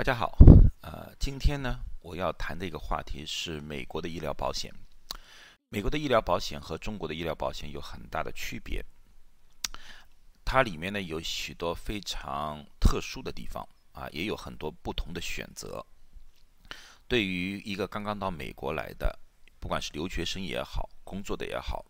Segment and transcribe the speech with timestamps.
[0.00, 0.34] 大家好，
[0.80, 4.72] 呃，今天呢，我要谈的一个话题是美国的医疗保险。
[5.68, 8.82] 美国的医疗保险和中国的医疗保险有很大的区别，
[10.42, 15.84] 它里面呢有许多非常特殊的地方啊，也有很多不同的选择。
[17.06, 19.18] 对于一个刚刚到美国来的，
[19.58, 21.84] 不管是留学生也好，工作的也好，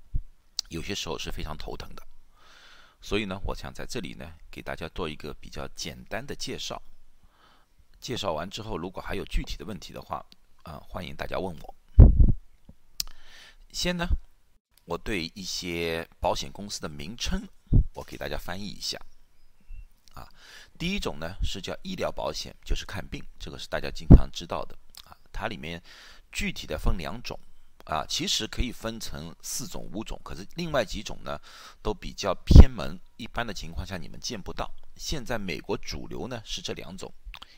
[0.71, 2.05] 有些时候是非常头疼的。
[3.01, 6.83] 所以呢，我想在这里呢，给大家做一个比较简单的介绍。
[8.01, 10.25] 介绍完之后，如果还有具体的问题的话，
[10.63, 11.75] 啊，欢迎大家问我。
[13.73, 14.07] 先呢，
[14.87, 17.47] 我对一些保险公司的名称，
[17.95, 18.99] 我给大家翻译一下。
[20.15, 20.27] 啊，
[20.79, 24.75] 第一种呢是叫医疗保险，就是看病，这个是大家经常知道的。
[25.05, 25.81] 啊，它里面
[26.33, 27.39] 具体的分两种，
[27.85, 31.39] 啊，其实可以分成四种、五种，可是另外几种呢
[31.83, 34.75] 都比较偏门，一般的情况下你们见不到。
[34.97, 37.13] 现在美国主流呢是这两种。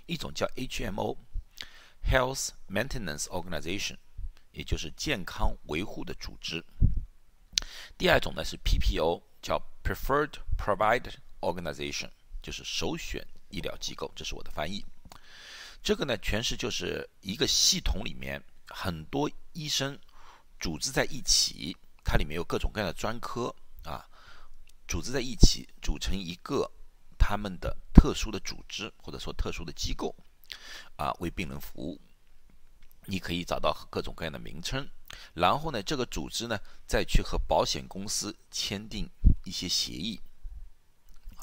[0.07, 3.97] 一种叫 HMO，Health Maintenance Organization，
[4.53, 6.65] 也就是健康维护的组织。
[7.97, 12.11] 第二种呢是 PPO，叫 Preferred Provider Organization，
[12.43, 14.11] 就是首选医疗机构。
[14.15, 14.85] 这是我的翻译。
[15.83, 19.99] 这个呢，全是就是一个系统里面很多医生
[20.61, 24.09] 组织在一起，它里面有各种各样的专科啊，
[24.87, 26.71] 组织在一起组成一个。
[27.25, 30.13] 他们的特殊的组织或者说特殊的机构
[30.97, 32.01] 啊，为病人服务，
[33.07, 34.85] 你可以找到各种各样的名称。
[35.33, 39.09] 然后呢，这个组织呢，再去和保险公司签订
[39.45, 40.21] 一些协议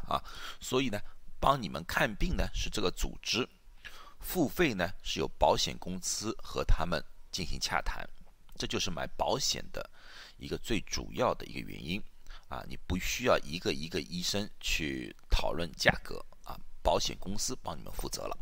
[0.09, 0.21] 啊。
[0.59, 0.99] 所以呢，
[1.39, 3.47] 帮你们看病呢是这个组织，
[4.19, 8.05] 付费呢是由保险公司和他们进行洽谈。
[8.57, 9.89] 这就是买保险的
[10.37, 12.03] 一个最主要的一个原因。
[12.49, 18.35] 啊，你不需要一个一个医生去讨论价格啊，保险公司帮你们负责了。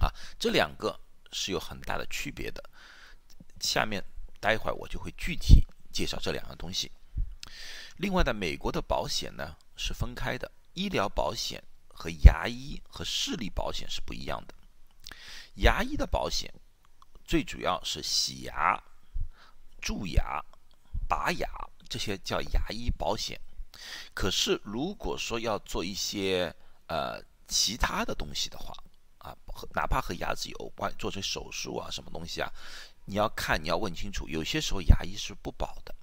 [0.00, 0.98] 啊，这两个
[1.32, 2.62] 是有很大的区别的。
[3.60, 4.02] 下面
[4.40, 6.90] 待会儿我就会具体介绍这两个东西。
[7.96, 14.54] 另外呢，美国的保险呢是分开的，医疗保险和牙医和视力保险是不一样的。
[15.56, 16.52] 牙医的保险
[17.24, 18.80] 最主要是洗牙、
[19.80, 20.44] 蛀牙、
[21.08, 21.48] 拔牙。
[21.94, 23.40] 这些叫牙医保险，
[24.12, 26.52] 可是如果说要做一些
[26.88, 28.74] 呃其他的东西的话，
[29.18, 29.32] 啊，
[29.72, 32.50] 哪怕和牙齿有关，做成手术啊什么东西啊，
[33.04, 35.94] 你要看你要问清楚，有些时候牙医是不保的，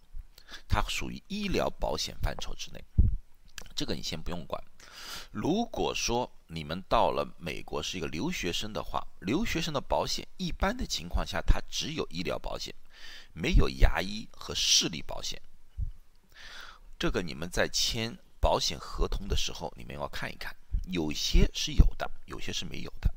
[0.65, 2.81] 它属于医疗保险范畴之内，
[3.75, 4.63] 这个你先不用管。
[5.29, 12.73] 如果说你们到了美国是一个留学生的话，留学生的保险一般的情况下，它只有医疗保险，
[13.33, 15.37] 没有牙医和视力保险。
[17.01, 23.11] 这个你们在签保险合同的时候，你们要看一看，有些是有的，有些是没有的。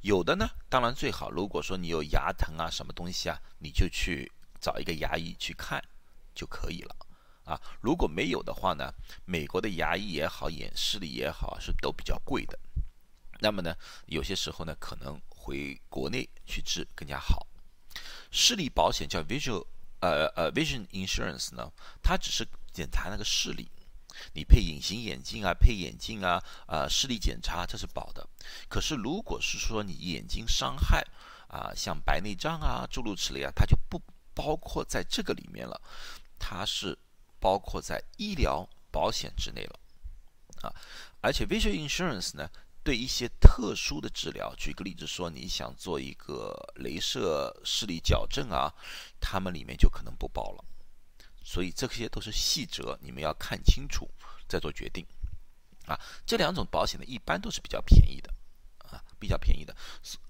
[0.00, 1.30] 有的呢，当然最好。
[1.30, 5.80] 如果说你有牙疼啊，什么东西啊，你就去找一个牙医去看
[6.34, 6.96] 就可以了
[7.44, 7.60] 啊。
[7.80, 8.92] 如果没有的话呢，
[9.24, 12.58] 美国的牙医也好，眼视力也好，是都比较贵的。
[13.38, 13.76] 那么呢，
[14.06, 17.46] 有些时候呢，可能回国内去治更加好。
[18.32, 19.64] 视力保险叫 Visual，
[20.00, 21.70] 呃呃，Vision Insurance 呢，
[22.02, 22.44] 它只是。
[22.74, 23.70] 检查那个视力，
[24.34, 28.28] 你配隐形眼镜啊，配眼镜啊，呃，视力检查这是保的。
[28.68, 31.06] 可是如果是说你眼睛伤害
[31.48, 34.02] 啊，像白内障啊、诸如此类啊，它就不
[34.34, 35.80] 包括在这个里面了，
[36.38, 36.98] 它是
[37.38, 39.78] 包括在医疗保险之内了
[40.62, 40.74] 啊。
[41.20, 42.50] 而且 visual insurance 呢，
[42.82, 48.74] 对一些特殊的治疗，举个例子说，你想做一个镭射视力矫正啊，
[49.20, 50.64] 他们里面就可能不保了。
[51.44, 54.08] 所以这些都是细则，你们要看清楚
[54.48, 55.06] 再做决定，
[55.86, 58.34] 啊，这两种保险呢，一般都是比较便宜的，
[58.78, 59.76] 啊，比较便宜的。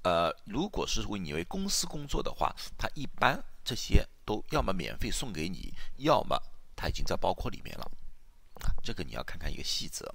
[0.03, 6.37] 呃，如果是为你为公司工作的话，它一般这些都要么免费送给你，要么
[6.75, 7.91] 它已经在包括里面了，
[8.63, 10.13] 啊，这个你要看看一个细则。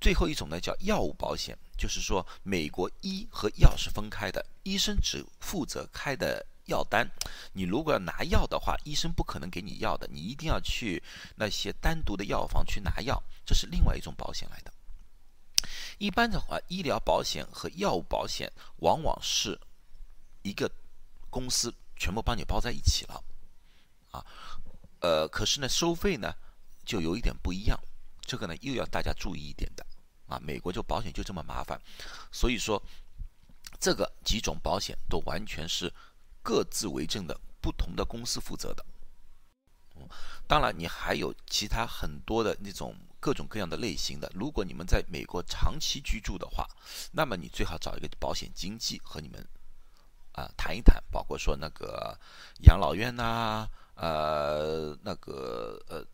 [0.00, 6.46] 最后一种呢叫药物保险，就是说美国医和药是分开的，医生只负责开的。
[6.66, 7.08] 药单，
[7.52, 11.02] 你如果要拿药的话，医生不可能给你药的，你一定要去
[11.36, 14.72] 那些单独的药房去拿药，这是另外一种保险来的。
[15.98, 19.58] 一般的话，医疗保险和药物保险往往是
[20.42, 20.70] 一个
[21.30, 23.24] 公司全部帮你包在一起了，
[24.10, 24.26] 啊，
[25.00, 26.34] 呃，可是呢，收费呢
[26.84, 27.78] 就有一点不一样，
[28.20, 29.86] 这个呢又要大家注意一点的，
[30.26, 31.80] 啊，美国就保险就这么麻烦，
[32.32, 32.82] 所以说
[33.78, 35.92] 这个几种保险都完全是。
[36.46, 38.86] 各自为政的不同的公司负责的，
[40.46, 44.30] 当然你还有其他很多的那种各种各样的类型的。
[44.32, 46.64] 如果你们在美国长期居住的话，
[47.10, 49.44] 那么你最好找一个保险经纪和你们
[50.34, 52.16] 啊谈一谈，包括说那个
[52.62, 53.66] 养老院呐，
[53.96, 56.04] 呃，那个呃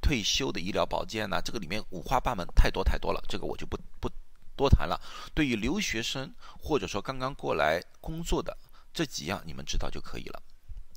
[0.00, 4.10] 退休的医疗保健呐，这个里面五花八门，太多太多了，这个我就不不
[4.56, 5.00] 多谈了。
[5.32, 8.58] 对于留学生或者说刚刚过来工作的
[8.92, 10.42] 这几样，你们知道就可以了。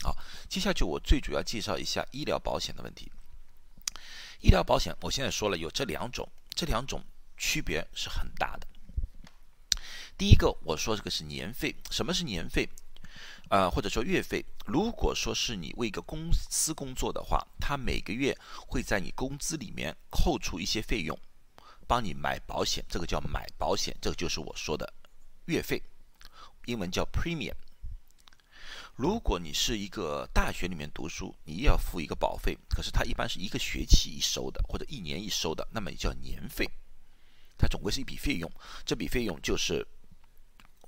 [0.01, 0.17] 好，
[0.49, 3.11] 接下去我最主要介绍一下医疗保险的问题。
[4.41, 7.01] 医疗保险我现在说了有这两种，这两种
[7.37, 8.67] 区别是很大的。
[10.17, 12.67] 第一个我说这个是年费，什么是年费？
[13.49, 14.43] 呃，或者说月费。
[14.65, 18.35] 如果说是你为一个公司工作的话，他每个月
[18.67, 21.17] 会在你工资里面扣除一些费用，
[21.87, 24.91] 帮你买保险，这个叫买保险，这个就是我说的
[25.45, 25.81] 月费，
[26.65, 27.53] 英文叫 premium。
[28.95, 36.69] 如果你是一个大学里面读书，你也要付一个保费，可是它一般是一个学期一收的，或者一年一收的，那么也叫年费。
[37.57, 38.51] 它总归是一笔费用，
[38.85, 39.85] 这笔费用就是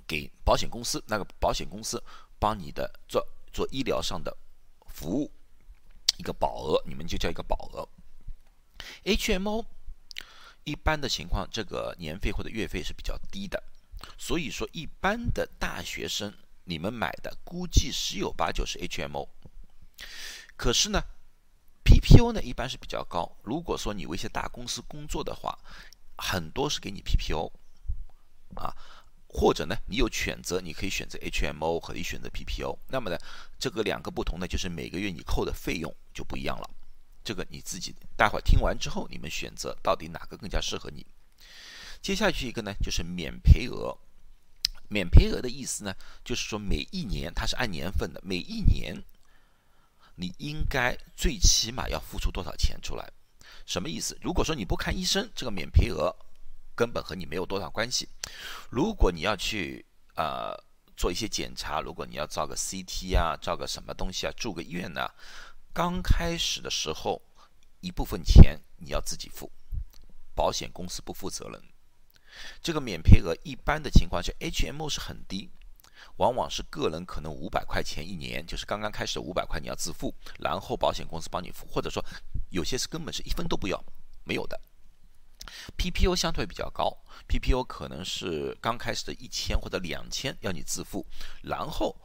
[0.06, 2.00] 给保险公司，那个保险公司
[2.38, 4.36] 帮你的做做医疗上的
[4.86, 5.32] 服务，
[6.16, 7.88] 一个保额，你们就叫一个保额。
[9.02, 9.64] HMO
[10.62, 13.60] 一般的情况，这个年费或者月费是比较低的，
[14.16, 16.32] 所以说一般的大学生。
[16.68, 19.28] 你们买的估计十有八九是 HMO，
[20.56, 21.00] 可是呢
[21.84, 23.30] ，PPO 呢一般是比较高。
[23.44, 25.56] 如果说你为一些大公司工作的话，
[26.18, 27.52] 很多是给你 PPO，
[28.56, 28.74] 啊，
[29.28, 32.76] 或者呢你有选择，你可以选择 HMO，可以选择 PPO。
[32.88, 33.16] 那么呢，
[33.60, 36.68] 这个两个不同呢，就是每个月你扣的费用就不一样了。
[37.22, 41.06] 这个你自己待会儿听完之后，你们选择到底哪个更加适合你。
[42.02, 43.96] 接下去一个呢，就是免赔额。
[44.88, 45.94] 免赔额的意思呢，
[46.24, 49.02] 就是说每一年它是按年份的，每一年
[50.16, 53.12] 你应该最起码要付出多少钱出来？
[53.64, 54.16] 什么意思？
[54.22, 56.14] 如果说你不看医生，这个免赔额
[56.74, 58.08] 根本和你没有多少关系。
[58.70, 59.84] 如果你要去
[60.14, 60.54] 呃
[60.96, 65.10] 做一些检查，如果你要照个 CT 啊，照个什么东西啊，住个院呢，
[65.72, 67.20] 刚开始的时候
[67.80, 69.50] 一部分钱你要自己付，
[70.34, 71.60] 保险公司不负责任。
[72.62, 75.50] 这个免赔额一般的情况下，HMO 是很低，
[76.16, 82.04] 往往是个人可能五百块钱一年，就是刚刚开始五百块你要自付，然后保险公司帮你付，或者说
[82.50, 83.82] 有些是根本是一分都不要，
[84.24, 84.60] 没有的。
[85.78, 86.96] PPO 相对比较高
[87.28, 91.06] ，PPO 可能是刚开始的一千或者两千要你自付，
[91.42, 91.96] 然后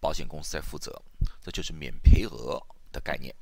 [0.00, 1.02] 保险公司再负责，
[1.42, 3.34] 这就是免赔额的概念。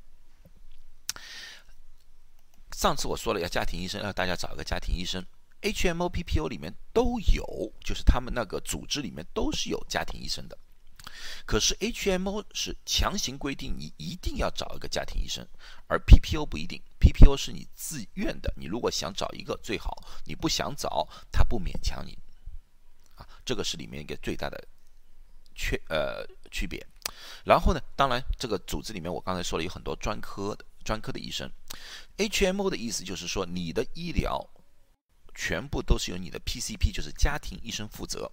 [2.75, 5.23] 上次我说了要家庭医生，让大家找一个家庭医生。
[5.63, 10.57] HMO、PPO 里面都有，就是他们那个组织里面都是有家庭医生的。
[11.45, 15.47] 可是 HMO 是强行规定你一定要找一个家庭医生，
[15.87, 18.53] 而 PPO 不一定，PPO 是你自愿的。
[18.57, 22.17] 你如果想找一个最好，你不想找，他不勉强你。
[23.15, 24.67] 啊，这个是里面一个最大的
[25.55, 26.85] 缺呃区别。
[27.45, 31.49] 然后呢，当然这个组织里面我刚才说了有很多专科的专科的医生。
[32.17, 34.45] HMO 的意思就是说你的医疗。
[35.33, 38.31] 全部都是由你的 PCP，就是家庭医生负责。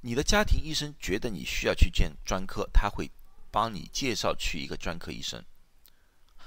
[0.00, 3.10] 你的家庭医生觉得你需要去见专科，他会
[3.50, 5.44] 帮你介绍去一个专科医生。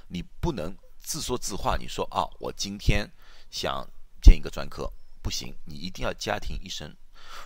[0.07, 3.11] 你不能自说自话，你说啊，我今天
[3.49, 3.87] 想
[4.21, 4.91] 见一个专科，
[5.21, 6.95] 不行，你一定要家庭医生。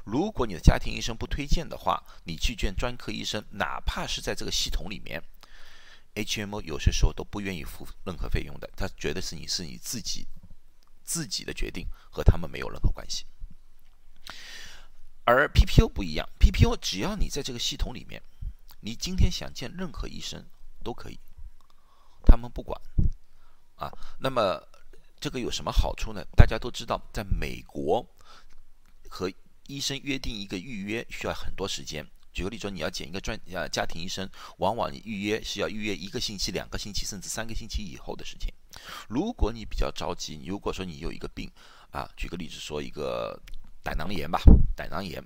[0.04, 5.22] 如果你的家庭医生不推荐的话，你去见专科医生，哪怕是在这个系统里面
[6.16, 10.28] ，HMO 有些时候都不愿意付任何费用的，他觉得是你是你自己。
[11.06, 13.26] 自己的决定和他们没有任何关系，
[15.24, 18.22] 而 PPO 不一样，PPO 只要你在这个系统里面，
[18.82, 20.46] 你今天想见任何医生
[20.84, 21.20] 都可以，
[22.26, 22.82] 他们不管
[23.76, 23.92] 啊。
[24.20, 24.62] 那么
[25.20, 26.26] 这个有什么好处呢？
[26.36, 28.06] 大家都知道，在美国
[29.10, 29.32] 和
[29.68, 32.06] 医生约定一个预约需要很多时间。
[32.34, 38.54] 举个例子说，你要见一个专呃家庭医生，往往你预约是要预约一个星期、两个星期，甚至三个星期以后的事情。
[39.08, 41.52] 如果你比较着急，如果说你有一个病
[41.92, 43.40] 啊，举个例子说一个
[43.84, 44.42] 胆囊炎吧，
[44.76, 45.24] 胆囊炎，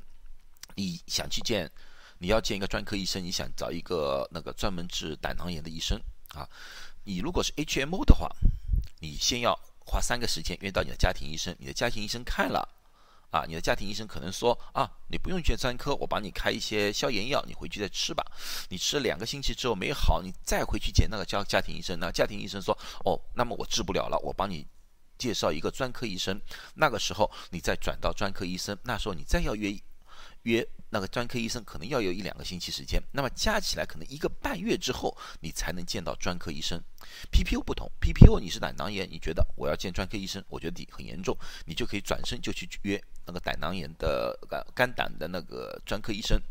[0.76, 1.70] 你想去见，
[2.18, 6.48] 你要见一个专科医生，你想找一个那个专门治胆囊炎的医生啊，
[7.04, 8.30] 你如果是 HMO 的话，
[9.00, 12.68] 你先要花三个时间约到你的家庭医生，你的家庭医生看了。
[13.32, 18.26] 啊，你的家庭医生可能说啊，你不用去专科，我帮你开一些消炎药，你回去再吃吧。
[18.70, 24.68] 你吃了两个星期之后没好，你再回去见那个家家庭医生，那家庭医生说哦，那么我治不了了，我帮你
[25.18, 26.42] 介绍一个专科医生。
[26.76, 29.78] 那个时候你再转到专科医生，那时候你再要约
[30.44, 36.82] 约那个专科医生，可能要有一两个星期时间，那么加起来可能一个半月之后，你才能见到专科医生。
[37.32, 46.42] PPO 不同，PPO 你是胆囊炎，你觉得我要见专科医生，我觉得你很严重，你就可以转身就去约那个胆囊炎的肝肝胆的那个专科医生，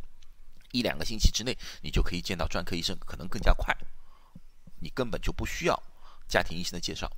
[0.73, 3.77] 一两个星期之内你就可以见到专科医生，可能更加快，
[4.81, 5.83] 你根本就不需要
[6.29, 7.11] 家庭医生的介绍。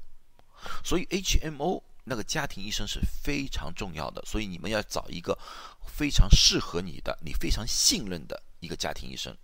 [0.85, 5.39] 所以 HMO 那个家庭医生是非常重要的，所以你们要找一个
[5.87, 9.35] 非常适合你的、你非常信任的一个家庭医生。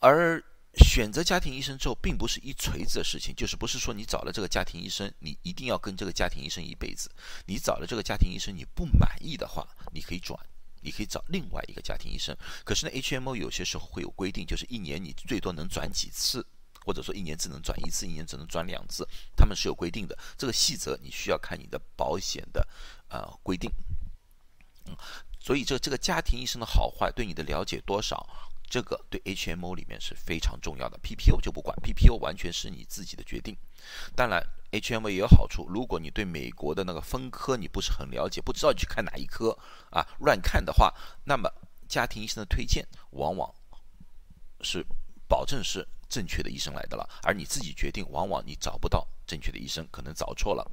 [0.00, 0.42] 而
[0.72, 7.10] 选择家庭医生之后，并不是一锤子的事情，就是不是说你找了这个家庭医生，你一定要跟这个家庭医生一辈子。
[7.44, 10.38] 你找了这个家庭医生，你不满意的话，你可以转，
[10.80, 12.34] 你可以找另外一个家庭医生。
[12.64, 16.46] 可是呢，HMO 有些时候会有规定，就是一年你最多能转几次。
[16.86, 20.16] 或者说一年只能转一次，一年只能转两次，他们是有规定的。
[20.38, 22.64] 这个细则你需要看你的保险的
[23.08, 23.68] 呃规定。
[24.84, 24.96] 嗯，
[25.40, 28.24] 所以这这个家庭医生的好坏对你的了解多少，
[28.70, 30.96] 这个对 HMO 里面是非常重要的。
[31.02, 33.56] PPO 就不管，PPO 完全是你自己的决定。
[34.14, 34.40] 当然
[34.70, 39.58] ，HMO 也有好处，如果你对美国的那个分科你不是很了解，不知道你去看哪一科
[39.90, 41.52] 啊，乱看的话，那么
[41.88, 43.52] 家庭医生的推荐往往
[44.60, 44.86] 是
[45.26, 45.84] 保证是。
[46.16, 50.66] 正确的医生来的了，而你自己决定，往往你找不到正确的医生，可能找错了，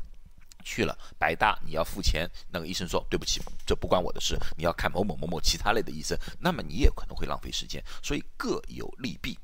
[0.64, 9.38] 去了白搭你要付钱，那个医生说对不起，这不关我的事，你要看某某某某其他类的医生，那么你也可能会浪费时间，所以各有利弊，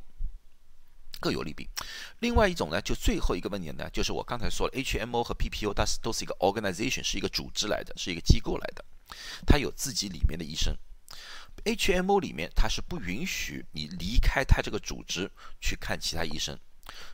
[1.20, 1.68] 各有利弊。
[2.20, 8.86] 另外一种呢，就最后一个问题呢，就是我刚才说了，HMO 和 PPO 它是都是一个 organization，是一个组织来的，是一个机构来的，
[9.46, 10.74] 它有自己里面的医生。
[11.62, 16.58] HMO 里面，它是不允许你离开它这个组织去看其他医生。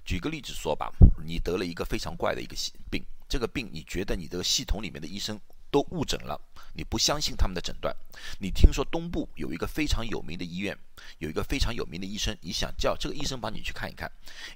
[0.06, 0.92] 举个例子说吧，
[1.26, 2.56] 你得了一个非常怪的一个
[2.90, 6.40] 病，这个病你觉得你这个系统里面的医生都误诊了，
[6.74, 7.94] 你不相信他们的诊断。
[8.40, 10.78] 你听说东部有一个非常有名的医院，
[11.18, 14.10] 有一个非常有名的医生，你想叫这个医生帮你去看一看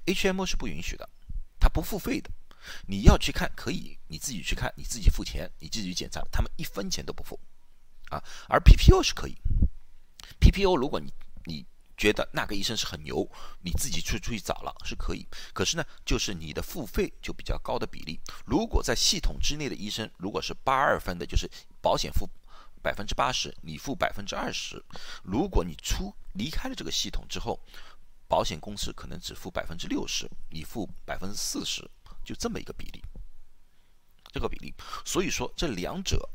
[0.06, 1.06] ，HMO 是不允许的，
[1.58, 2.30] 他不付费的。
[2.86, 7.38] 你要去看可以，你自己去看，你自己付钱，你自己去检查，他们一分钱都不付
[8.10, 8.22] 啊。
[8.48, 9.36] 而 PPO 是可以。
[10.38, 11.12] PPO，如果你
[11.46, 13.30] 你觉得那个医生是很牛，
[13.62, 15.26] 你自己去出去找了是可以。
[15.52, 18.18] 可是呢，就是你的付费就比较高的比例。
[18.46, 21.46] 如果在系统之内的医生，如果是八二分的，就是
[21.82, 22.26] 保险付
[22.80, 24.82] 百分之八十，你付百分之二十。
[25.22, 27.60] 如果你出离开了这个系统之后，
[28.26, 31.82] 保险公司可能只付百分之六十，你付百分之四十，
[32.24, 33.04] 就这么一个比例。
[34.32, 34.72] 这个比例，
[35.04, 36.30] 所以说这两者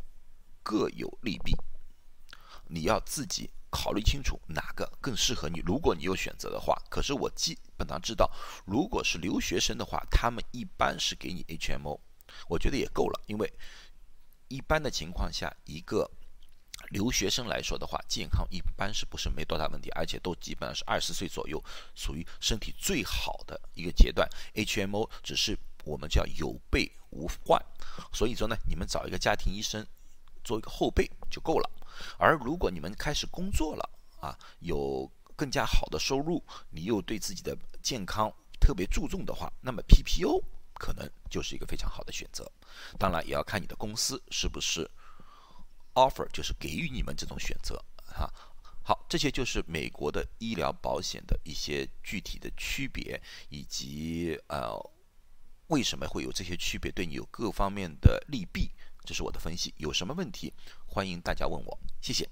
[0.61, 1.55] 各有利弊，
[2.67, 3.49] 你要自己。
[3.75, 5.59] 考虑清楚哪个更适合你。
[5.59, 8.31] 如果你有选择的话，可是我基本上知道，
[8.65, 11.99] 如果是留学生的话，他们一般是给你 HMO，
[12.47, 13.21] 我觉得也够了。
[13.27, 13.53] 因为
[14.47, 16.09] 一般的情况下，一个
[16.91, 21.61] 留学生来说的话，健康一般是不是没多大问题，而且都基本上是二十岁左右，
[21.95, 24.25] 属于身体最好的一个阶段。
[24.53, 27.61] HMO 只是我们叫有备无患，
[28.13, 29.85] 所以说呢，你们找一个家庭医生
[30.43, 31.69] 做一个后备就够了。
[32.17, 40.41] 而如果你们开始工作了啊，有更加好的收入，你又对自己的健康特别注重的话，那么 PPO
[40.73, 42.49] 可能就是一个非常好的选择。
[42.97, 44.89] 当然，也要看你的公司是不是
[45.93, 48.31] offer，就是给予你们这种选择哈。
[48.83, 54.77] 好，这些就是美国的医疗保险的一些具体的区别，以及呃
[55.67, 58.69] 为什么会有这些区别，对你有各方面的利弊，
[59.05, 60.51] 这是我的分析有什么问题
[60.85, 62.27] 欢迎大家问我谢谢。